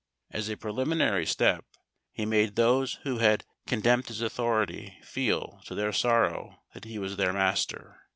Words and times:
As 0.31 0.49
a 0.49 0.57
preliminary 0.57 1.27
step, 1.27 1.63
he 2.11 2.25
made 2.25 2.55
those 2.55 2.93
who 3.03 3.19
had 3.19 3.45
contemned 3.67 4.07
his 4.07 4.19
authority 4.19 4.97
feel, 5.03 5.61
to 5.67 5.75
their 5.75 5.93
sorrow, 5.93 6.63
that 6.73 6.85
he 6.85 6.97
was 6.97 7.17
their 7.17 7.33
master. 7.33 7.99